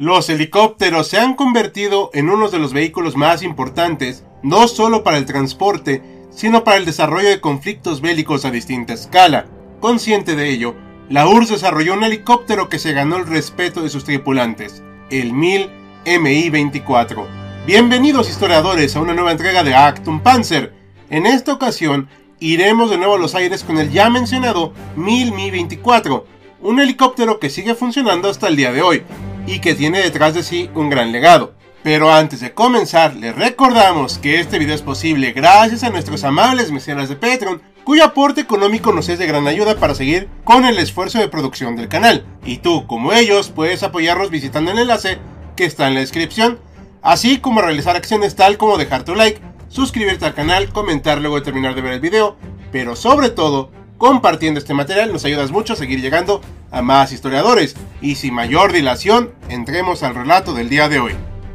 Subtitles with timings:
[0.00, 5.18] Los helicópteros se han convertido en uno de los vehículos más importantes, no solo para
[5.18, 9.44] el transporte, sino para el desarrollo de conflictos bélicos a distinta escala.
[9.78, 10.74] Consciente de ello,
[11.10, 15.68] la URSS desarrolló un helicóptero que se ganó el respeto de sus tripulantes, el 1000
[16.06, 17.26] MI-24.
[17.66, 20.72] Bienvenidos historiadores a una nueva entrega de Actum Panzer.
[21.10, 22.08] En esta ocasión,
[22.38, 26.24] iremos de nuevo a los aires con el ya mencionado 1000 Mi-24,
[26.62, 29.02] un helicóptero que sigue funcionando hasta el día de hoy,
[29.46, 31.54] y que tiene detrás de sí un gran legado.
[31.82, 36.70] Pero antes de comenzar, les recordamos que este video es posible gracias a nuestros amables
[36.70, 40.78] mecenas de Patreon, cuyo aporte económico nos es de gran ayuda para seguir con el
[40.78, 42.26] esfuerzo de producción del canal.
[42.44, 45.18] Y tú, como ellos, puedes apoyarnos visitando el enlace
[45.56, 46.60] que está en la descripción,
[47.00, 51.42] así como realizar acciones tal como dejar tu like, suscribirte al canal, comentar luego de
[51.42, 52.36] terminar de ver el video,
[52.72, 53.70] pero sobre todo,
[54.00, 57.76] Compartiendo este material nos ayudas mucho a seguir llegando a más historiadores.
[58.00, 61.12] Y sin mayor dilación, entremos al relato del día de hoy.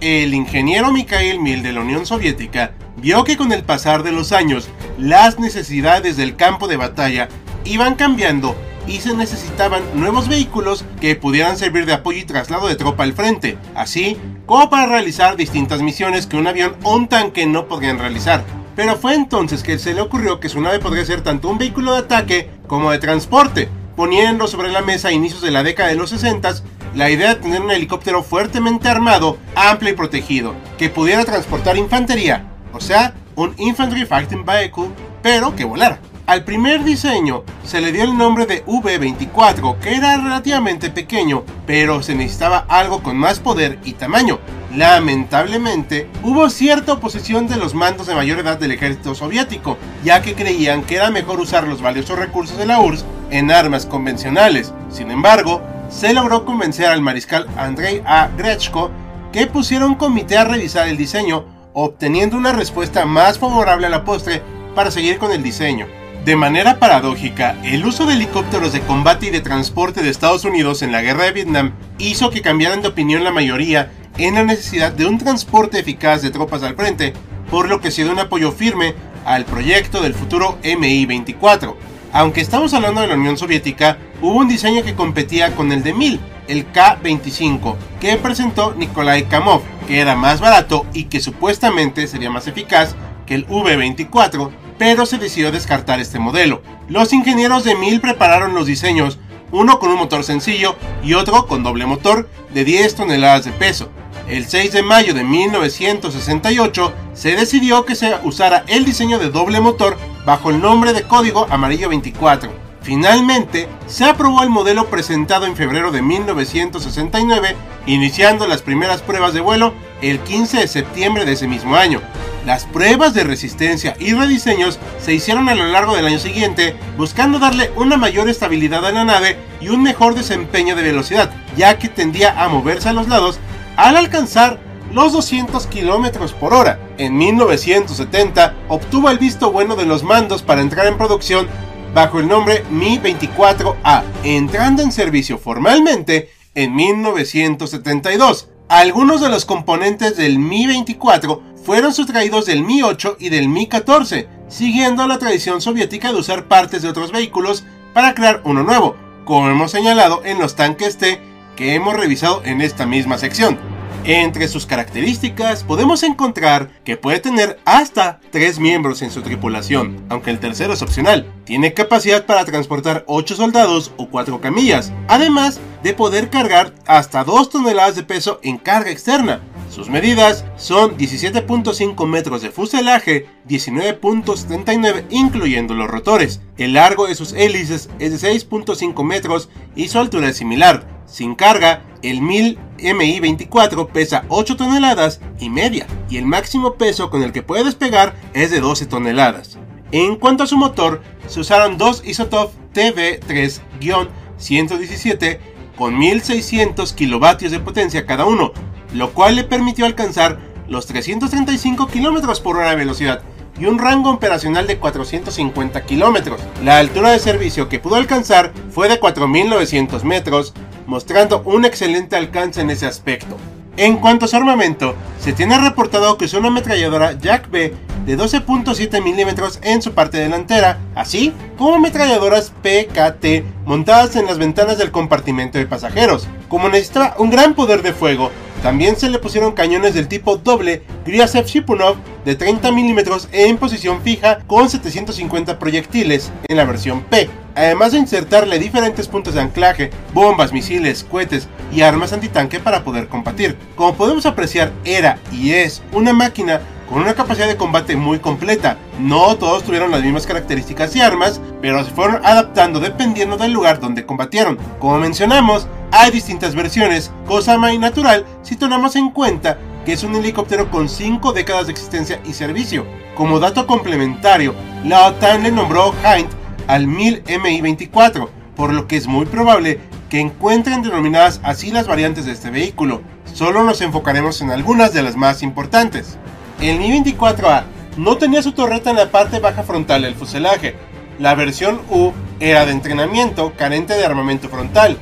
[0.00, 4.30] El ingeniero Mikhail Mil de la Unión Soviética vio que con el pasar de los
[4.30, 7.28] años las necesidades del campo de batalla
[7.64, 8.54] iban cambiando
[8.86, 13.14] y se necesitaban nuevos vehículos que pudieran servir de apoyo y traslado de tropa al
[13.14, 17.98] frente, así como para realizar distintas misiones que un avión o un tanque no podrían
[17.98, 18.44] realizar.
[18.78, 21.94] Pero fue entonces que se le ocurrió que su nave podría ser tanto un vehículo
[21.94, 25.96] de ataque como de transporte, poniendo sobre la mesa a inicios de la década de
[25.96, 26.54] los 60
[26.94, 32.44] la idea de tener un helicóptero fuertemente armado, amplio y protegido, que pudiera transportar infantería,
[32.72, 34.90] o sea, un Infantry Fighting Vehicle,
[35.22, 35.98] pero que volara.
[36.26, 42.00] Al primer diseño se le dio el nombre de V-24, que era relativamente pequeño, pero
[42.00, 44.38] se necesitaba algo con más poder y tamaño.
[44.74, 50.34] Lamentablemente, hubo cierta oposición de los mandos de mayor edad del ejército soviético, ya que
[50.34, 54.74] creían que era mejor usar los valiosos recursos de la URSS en armas convencionales.
[54.90, 58.28] Sin embargo, se logró convencer al mariscal Andrei A.
[58.36, 58.90] Grechko
[59.32, 64.04] que pusiera un comité a revisar el diseño, obteniendo una respuesta más favorable a la
[64.04, 64.42] postre
[64.74, 65.86] para seguir con el diseño.
[66.24, 70.82] De manera paradójica, el uso de helicópteros de combate y de transporte de Estados Unidos
[70.82, 74.92] en la guerra de Vietnam hizo que cambiaran de opinión la mayoría en la necesidad
[74.92, 77.12] de un transporte eficaz de tropas al frente,
[77.50, 81.74] por lo que se dio un apoyo firme al proyecto del futuro MI-24.
[82.12, 85.94] Aunque estamos hablando de la Unión Soviética, hubo un diseño que competía con el de
[85.94, 92.30] 1000, el K-25, que presentó Nikolai Kamov, que era más barato y que supuestamente sería
[92.30, 96.62] más eficaz que el V-24, pero se decidió descartar este modelo.
[96.88, 99.18] Los ingenieros de Mil prepararon los diseños,
[99.52, 103.90] uno con un motor sencillo y otro con doble motor de 10 toneladas de peso.
[104.28, 109.58] El 6 de mayo de 1968 se decidió que se usara el diseño de doble
[109.58, 109.96] motor
[110.26, 112.52] bajo el nombre de código amarillo 24.
[112.82, 117.56] Finalmente, se aprobó el modelo presentado en febrero de 1969,
[117.86, 119.72] iniciando las primeras pruebas de vuelo
[120.02, 122.02] el 15 de septiembre de ese mismo año.
[122.44, 127.38] Las pruebas de resistencia y rediseños se hicieron a lo largo del año siguiente, buscando
[127.38, 131.88] darle una mayor estabilidad a la nave y un mejor desempeño de velocidad, ya que
[131.88, 133.40] tendía a moverse a los lados
[133.78, 134.58] al alcanzar
[134.92, 136.80] los 200 km por hora.
[136.98, 141.46] En 1970 obtuvo el visto bueno de los mandos para entrar en producción
[141.94, 148.48] bajo el nombre Mi-24A, entrando en servicio formalmente en 1972.
[148.68, 155.18] Algunos de los componentes del Mi-24 fueron sustraídos del Mi-8 y del Mi-14, siguiendo la
[155.18, 157.64] tradición soviética de usar partes de otros vehículos
[157.94, 162.60] para crear uno nuevo, como hemos señalado en los tanques T que hemos revisado en
[162.60, 163.58] esta misma sección.
[164.04, 170.30] Entre sus características podemos encontrar que puede tener hasta 3 miembros en su tripulación, aunque
[170.30, 171.26] el tercero es opcional.
[171.44, 177.50] Tiene capacidad para transportar 8 soldados o 4 camillas, además de poder cargar hasta 2
[177.50, 179.40] toneladas de peso en carga externa.
[179.68, 186.40] Sus medidas son 17.5 metros de fuselaje, 19.79 incluyendo los rotores.
[186.56, 190.97] El largo de sus hélices es de 6.5 metros y su altura es similar.
[191.08, 197.22] Sin carga, el 1000 MI-24 pesa 8 toneladas y media y el máximo peso con
[197.22, 199.58] el que puede despegar es de 12 toneladas.
[199.90, 205.38] En cuanto a su motor, se usaron dos Isotop TV3-117
[205.76, 208.52] con 1600 kilovatios de potencia cada uno,
[208.92, 210.38] lo cual le permitió alcanzar
[210.68, 213.22] los 335 km por hora de velocidad
[213.58, 216.40] y un rango operacional de 450 kilómetros.
[216.62, 220.54] La altura de servicio que pudo alcanzar fue de 4.900 metros,
[220.88, 223.36] mostrando un excelente alcance en ese aspecto.
[223.76, 227.74] En cuanto a su armamento, se tiene reportado que es una ametralladora Jack B
[228.06, 234.78] de 12.7 milímetros en su parte delantera, así como ametralladoras PKT montadas en las ventanas
[234.78, 236.26] del compartimento de pasajeros.
[236.48, 238.32] Como necesitaba un gran poder de fuego,
[238.62, 244.00] también se le pusieron cañones del tipo doble Gryazev Shipunov de 30 milímetros en posición
[244.02, 249.90] fija con 750 proyectiles en la versión P, además de insertarle diferentes puntos de anclaje,
[250.14, 253.56] bombas, misiles, cohetes y armas antitanque para poder combatir.
[253.74, 258.78] Como podemos apreciar, era y es una máquina con una capacidad de combate muy completa.
[258.98, 263.80] No todos tuvieron las mismas características y armas, pero se fueron adaptando dependiendo del lugar
[263.80, 264.56] donde combatieron.
[264.78, 270.14] Como mencionamos, hay distintas versiones, cosa muy natural si tomamos en cuenta que es un
[270.14, 272.86] helicóptero con 5 décadas de existencia y servicio.
[273.14, 276.28] Como dato complementario, la OTAN le nombró Hind
[276.68, 282.26] al 1000 Mi-24, por lo que es muy probable que encuentren denominadas así las variantes
[282.26, 283.02] de este vehículo.
[283.34, 286.16] Solo nos enfocaremos en algunas de las más importantes.
[286.60, 287.64] El Mi-24A
[287.96, 290.76] no tenía su torreta en la parte baja frontal del fuselaje.
[291.18, 294.96] La versión U era de entrenamiento carente de armamento frontal.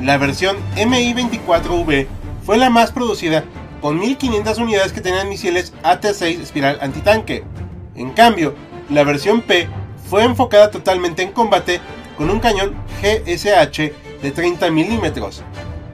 [0.00, 2.06] La versión Mi-24V
[2.44, 3.44] fue la más producida
[3.80, 7.44] con 1500 unidades que tenían misiles AT-6 espiral antitanque.
[7.94, 8.54] En cambio,
[8.90, 9.68] la versión P
[10.08, 11.80] fue enfocada totalmente en combate
[12.16, 15.42] con un cañón GSH de 30 milímetros.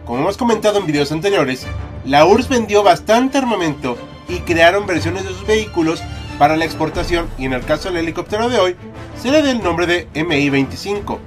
[0.06, 1.66] Como hemos comentado en videos anteriores,
[2.04, 3.96] la URSS vendió bastante armamento
[4.28, 6.02] y crearon versiones de sus vehículos
[6.38, 8.76] para la exportación y en el caso del helicóptero de hoy
[9.20, 11.18] se le da el nombre de Mi-25.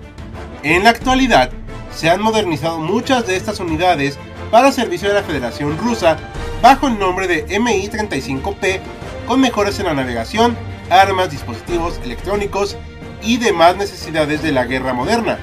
[0.63, 1.49] En la actualidad
[1.95, 4.17] se han modernizado muchas de estas unidades
[4.51, 6.17] para servicio de la Federación Rusa
[6.61, 8.79] bajo el nombre de Mi-35P
[9.27, 10.55] con mejoras en la navegación,
[10.89, 12.77] armas, dispositivos electrónicos
[13.21, 15.37] y demás necesidades de la guerra moderna.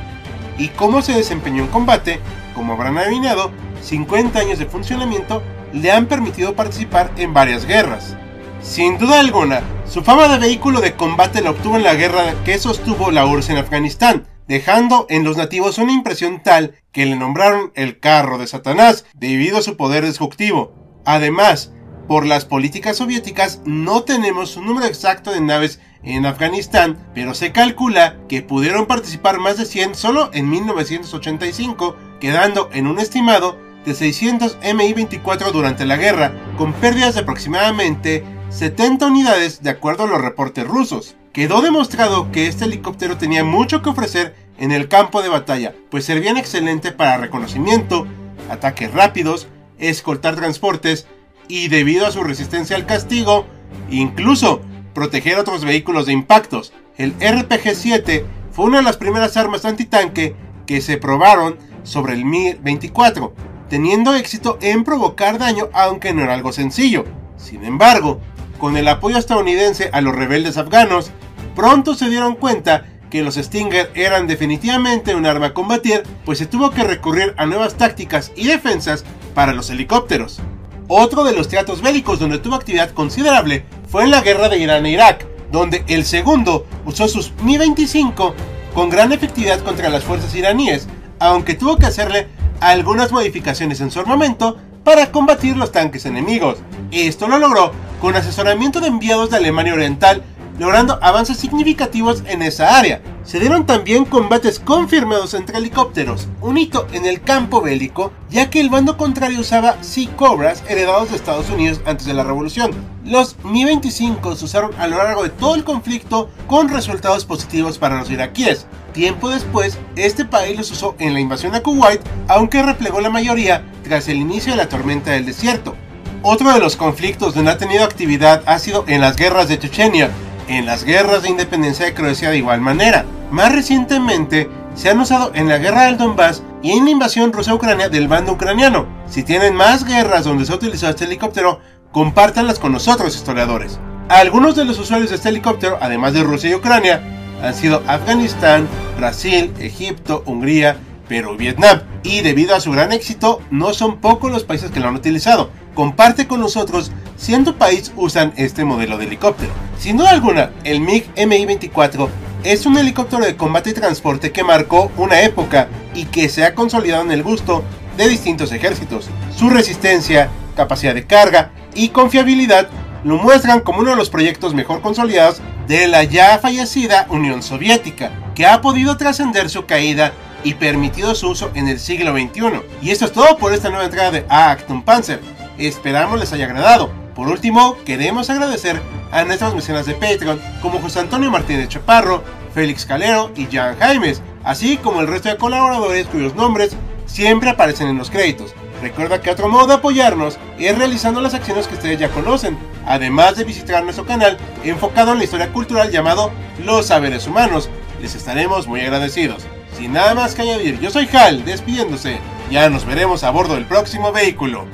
[0.59, 2.21] Y cómo se desempeñó en combate,
[2.55, 3.51] como habrán adivinado,
[3.83, 5.43] 50 años de funcionamiento
[5.73, 8.17] le han permitido participar en varias guerras.
[8.63, 12.59] Sin duda alguna, su fama de vehículo de combate la obtuvo en la guerra que
[12.59, 17.73] sostuvo la URSS en Afganistán, dejando en los nativos una impresión tal que le nombraron
[17.75, 20.73] el carro de Satanás debido a su poder destructivo.
[21.05, 21.73] Además,
[22.07, 27.53] por las políticas soviéticas no tenemos un número exacto de naves en Afganistán, pero se
[27.53, 33.95] calcula que pudieron participar más de 100 solo en 1985, quedando en un estimado de
[33.95, 40.21] 600 Mi-24 durante la guerra, con pérdidas de aproximadamente 70 unidades de acuerdo a los
[40.21, 41.17] reportes rusos.
[41.33, 46.05] Quedó demostrado que este helicóptero tenía mucho que ofrecer en el campo de batalla, pues
[46.05, 48.07] servían excelente para reconocimiento,
[48.49, 49.49] ataques rápidos,
[49.79, 51.09] escoltar transportes
[51.49, 53.47] y debido a su resistencia al castigo,
[53.91, 54.63] incluso
[54.95, 56.73] proteger otros vehículos de impactos.
[56.97, 60.37] El RPG-7 fue una de las primeras armas antitanque
[60.67, 63.33] que se probaron sobre el Mi-24,
[63.69, 67.05] teniendo éxito en provocar daño aunque no era algo sencillo.
[67.37, 68.21] Sin embargo,
[68.59, 71.11] con el apoyo estadounidense a los rebeldes afganos,
[71.55, 76.47] pronto se dieron cuenta que los Stinger eran definitivamente un arma a combatir, pues se
[76.47, 79.05] tuvo que recurrir a nuevas tácticas y defensas
[79.35, 80.41] para los helicópteros.
[80.89, 84.85] Otro de los teatros bélicos donde tuvo actividad considerable fue en la guerra de Irán
[84.85, 88.35] e Irak, donde el segundo usó sus Mi-25
[88.75, 90.87] con gran efectividad contra las fuerzas iraníes,
[91.19, 92.29] aunque tuvo que hacerle
[92.61, 96.59] algunas modificaciones en su armamento para combatir los tanques enemigos.
[96.91, 100.23] Esto lo logró con asesoramiento de enviados de Alemania Oriental
[100.59, 103.01] logrando avances significativos en esa área.
[103.25, 108.61] Se dieron también combates confirmados entre helicópteros, un hito en el campo bélico, ya que
[108.61, 112.73] el bando contrario usaba Sea Cobras heredados de Estados Unidos antes de la revolución.
[113.03, 117.99] Los Mi-25 se usaron a lo largo de todo el conflicto con resultados positivos para
[117.99, 118.67] los iraquíes.
[118.93, 123.65] Tiempo después, este país los usó en la invasión a Kuwait, aunque replegó la mayoría
[123.85, 125.75] tras el inicio de la tormenta del desierto.
[126.23, 130.11] Otro de los conflictos donde ha tenido actividad ha sido en las guerras de Chechenia,
[130.49, 133.05] en las guerras de independencia de Croacia de igual manera.
[133.31, 137.53] Más recientemente se han usado en la guerra del Donbass y en la invasión rusa
[137.53, 138.87] a Ucrania del bando ucraniano.
[139.09, 141.61] Si tienen más guerras donde se ha utilizado este helicóptero,
[141.93, 143.79] compártanlas con nosotros historiadores.
[144.09, 147.03] Algunos de los usuarios de este helicóptero, además de Rusia y Ucrania,
[147.43, 150.77] han sido Afganistán, Brasil, Egipto, Hungría,
[151.09, 151.83] Perú y Vietnam.
[152.03, 155.51] Y debido a su gran éxito, no son pocos los países que lo han utilizado.
[155.75, 159.53] Comparte con nosotros siendo país usan este modelo de helicóptero.
[159.79, 162.09] Sin duda alguna, el MiG Mi-24
[162.45, 166.55] es un helicóptero de combate y transporte que marcó una época y que se ha
[166.55, 167.65] consolidado en el gusto
[167.97, 169.09] de distintos ejércitos.
[169.35, 172.69] Su resistencia, capacidad de carga y confiabilidad
[173.05, 178.11] lo muestran como uno de los proyectos mejor consolidados de la ya fallecida Unión Soviética,
[178.35, 180.13] que ha podido trascender su caída
[180.45, 182.61] y permitido su uso en el siglo XXI.
[182.83, 185.21] Y esto es todo por esta nueva entrada de Actum Panzer.
[185.59, 186.91] Esperamos les haya agradado.
[187.15, 192.23] Por último, queremos agradecer a nuestras mecenas de Patreon como José Antonio Martínez Chaparro,
[192.53, 197.89] Félix Calero y Jan Jaimes, así como el resto de colaboradores cuyos nombres siempre aparecen
[197.89, 198.55] en los créditos.
[198.83, 203.37] Recuerda que otro modo de apoyarnos es realizando las acciones que ustedes ya conocen, además
[203.37, 206.31] de visitar nuestro canal enfocado en la historia cultural llamado
[206.65, 207.71] Los Saberes Humanos.
[208.03, 209.47] Les estaremos muy agradecidos.
[209.77, 212.19] Sin nada más que añadir, yo soy Hal, despidiéndose.
[212.51, 214.67] Ya nos veremos a bordo del próximo vehículo.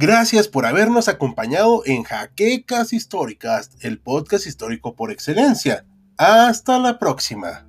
[0.00, 5.84] Gracias por habernos acompañado en Jaquecas Históricas, el podcast histórico por excelencia.
[6.18, 7.67] Hasta la próxima.